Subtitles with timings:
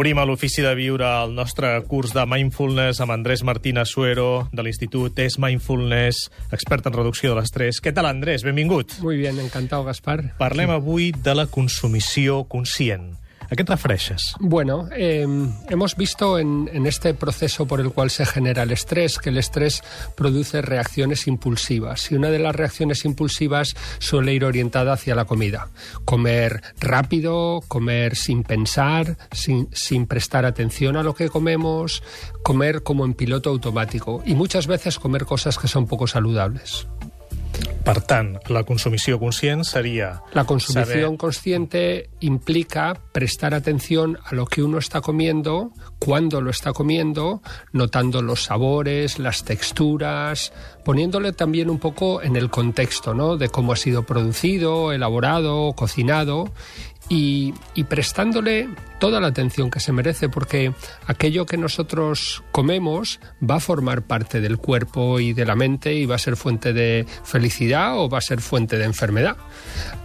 [0.00, 4.64] Obrim a l'Ofici de Viure el nostre curs de Mindfulness amb Andrés Martínez Suero, de
[4.64, 6.22] l'Institut Es Mindfulness,
[6.56, 7.82] expert en reducció de l'estrès.
[7.84, 8.40] Què tal, Andrés?
[8.40, 8.96] Benvingut.
[9.04, 10.22] Muy bien, encantado, Gaspar.
[10.40, 13.10] Parlem avui de la consumició conscient.
[13.50, 14.34] ¿A qué te refereixes?
[14.38, 15.26] Bueno, eh,
[15.68, 19.38] hemos visto en, en, este proceso por el cual se genera el estrés que el
[19.38, 19.82] estrés
[20.16, 25.68] produce reacciones impulsivas y una de las reacciones impulsivas suele ir orientada hacia la comida.
[26.04, 32.04] Comer rápido, comer sin pensar, sin, sin prestar atención a lo que comemos,
[32.44, 36.86] comer como en piloto automático y muchas veces comer cosas que son poco saludables.
[37.84, 40.20] Per tant, la consumició conscient sería...
[40.34, 41.16] La consumición saber...
[41.16, 47.42] consciente implica prestar atención a lo que uno está comiendo, cuándo lo está comiendo,
[47.72, 50.52] notando los sabores, las texturas,
[50.84, 53.36] poniéndole también un poco en el contexto, ¿no?
[53.36, 56.52] De cómo ha sido producido, elaborado, cocinado
[57.10, 58.68] y, y, prestándole
[59.00, 60.72] toda la atención que se merece, porque
[61.06, 66.06] aquello que nosotros comemos va a formar parte del cuerpo y de la mente y
[66.06, 69.36] va a ser fuente de felicidad o va a ser fuente de enfermedad.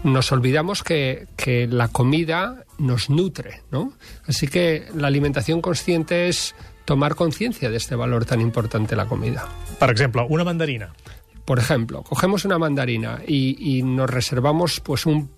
[0.04, 3.94] Nos olvidamos que, que la comida nos nutre, ¿no?
[4.26, 9.48] Así que la alimentación consciente es tomar conciencia de este valor tan importante la comida.
[9.78, 10.94] Por ejemplo, una mandarina.
[11.46, 15.30] Por ejemplo, cogemos una mandarina y, y nos reservamos pues un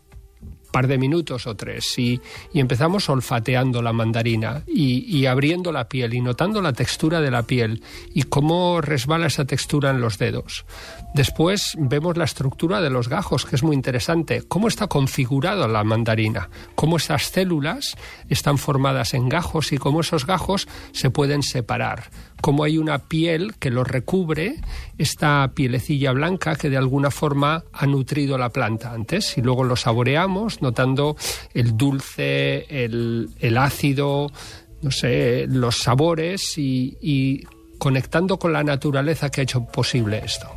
[0.72, 2.22] par de minutos o tres y,
[2.54, 7.44] empezamos olfateando la mandarina y, y, abriendo la piel y notando la textura de la
[7.44, 7.82] piel
[8.14, 10.66] y cómo resbala esa textura en los dedos.
[11.14, 14.44] Después vemos la estructura de los gajos, que es muy interesante.
[14.48, 17.96] Cómo está configurada la mandarina, cómo esas células
[18.30, 22.10] están formadas en gajos y cómo esos gajos se pueden separar.
[22.42, 24.56] Cómo hay una piel que los recubre,
[24.98, 29.76] esta pielecilla blanca que de alguna forma ha nutrido la planta antes y luego lo
[29.76, 31.16] saboreamos notando
[31.54, 34.32] el dulce, el, el ácido,
[34.82, 37.44] no sé, los sabores y, y
[37.78, 40.48] conectando con la naturaleza que ha hecho posible esto.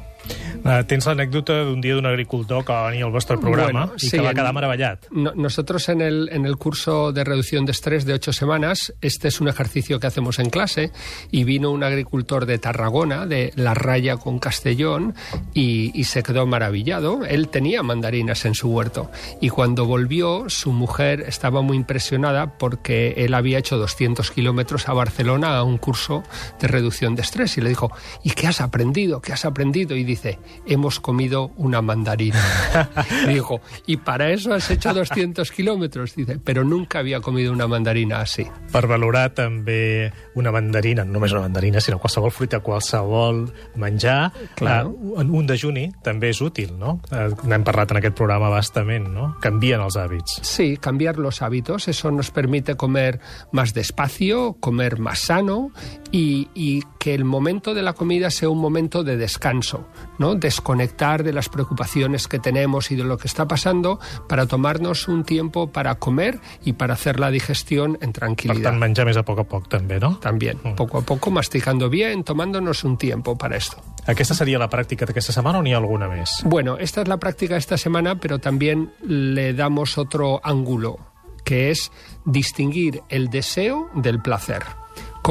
[0.61, 4.09] Uh, tens l'anècdota d'un dia d'un agricultor que va venir al vostre programa bueno, y
[4.09, 5.07] sí, que va quedar maravillat.
[5.11, 9.29] No, nosotros en el, en el curso de reducción de estrés de ocho semanas, este
[9.29, 10.93] es un ejercicio que hacemos en clase,
[11.31, 15.15] y vino un agricultor de Tarragona, de La Raya con Castellón,
[15.55, 17.25] y, y se quedó maravillado.
[17.25, 19.11] Él tenía mandarinas en su huerto,
[19.41, 24.93] y cuando volvió, su mujer estaba muy impresionada porque él había hecho 200 kilómetros a
[24.93, 26.23] Barcelona a un curso
[26.61, 27.91] de reducción de estrés, y le dijo,
[28.23, 29.23] ¿y qué has aprendido?
[29.23, 29.97] ¿Qué has aprendido?
[29.97, 32.41] Y dice, hemos comido una mandarina.
[33.29, 36.15] dijo, ¿y para eso has hecho 200 kilómetros?
[36.15, 38.47] Dice, pero nunca había comido una mandarina así.
[38.71, 43.45] Per valorar també una mandarina, no només una mandarina, sinó qualsevol fruita, qualsevol
[43.77, 44.95] menjar, claro.
[45.19, 47.01] eh, un dejuni també és útil, no?
[47.11, 49.35] Eh, N'hem parlat en aquest programa bastament, no?
[49.43, 50.41] Canvien els hàbits.
[50.47, 53.21] Sí, cambiar los hábitos, eso nos permite comer
[53.53, 55.71] más despacio, comer más sano
[56.13, 59.87] y, y que el momento de la comida sea un momento de descanso,
[60.19, 60.35] ¿no?
[60.41, 65.25] Desconectar de las preocupaciones que tenemos y de lo que está pasando para tomarnos un
[65.25, 68.57] tiempo para comer y para hacer la digestión en tranquilidad.
[68.61, 70.17] Per tant, menjar més a poc a poc, també, no?
[70.21, 70.75] También, mm.
[70.81, 73.79] poco a poco, masticando bien, tomándonos un tiempo para esto.
[74.07, 76.41] ¿Aquesta sería la práctica de esta semana o ni alguna més?
[76.45, 80.99] Bueno, esta es la práctica de esta semana, pero también le damos otro ángulo,
[81.45, 81.93] que es
[82.25, 84.80] distinguir el deseo del placer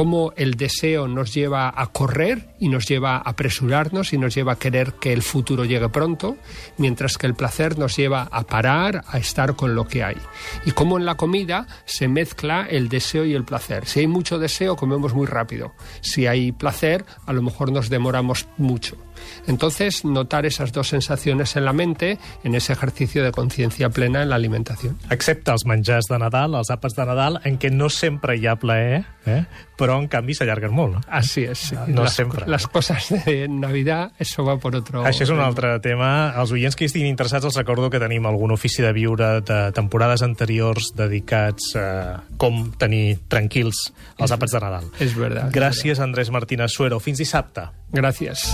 [0.00, 4.52] cómo el deseo nos lleva a correr y nos lleva a apresurarnos y nos lleva
[4.52, 6.38] a querer que el futuro llegue pronto,
[6.78, 10.16] mientras que el placer nos lleva a parar, a estar con lo que hay.
[10.64, 13.84] Y cómo en la comida se mezcla el deseo y el placer.
[13.84, 15.74] Si hay mucho deseo, comemos muy rápido.
[16.00, 18.96] Si hay placer, a lo mejor nos demoramos mucho.
[19.46, 24.30] Entonces, notar esas dos sensaciones en la mente en ese ejercicio de conciencia plena en
[24.30, 24.98] la alimentación.
[25.10, 28.56] Excepte els menjars de Nadal, els àpats de Nadal, en què no sempre hi ha
[28.60, 29.42] plaer, eh?
[29.80, 30.98] però en canvi s'allarguen molt.
[30.98, 31.00] No?
[31.08, 31.70] Así es.
[31.70, 31.76] Sí.
[31.88, 32.46] No las, sempre.
[32.46, 35.04] Las cosas de Navidad, eso va por otro...
[35.08, 36.34] Això és un altre tema.
[36.40, 40.24] Els oients que estiguin interessats els recordo que tenim algun ofici de viure de temporades
[40.26, 41.88] anteriors dedicats a
[42.40, 43.88] com tenir tranquils
[44.20, 44.92] els àpats de Nadal.
[45.00, 45.48] És verdad.
[45.54, 47.00] Gràcies, Andrés Martínez Suero.
[47.00, 47.70] Fins dissabte.
[47.96, 48.50] Gràcies.